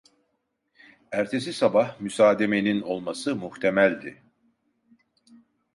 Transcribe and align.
Ertesi 1.11 1.53
sabah 1.53 1.99
müsademenin 2.01 2.81
olması 2.81 3.35
muhtemeldi. 3.35 4.21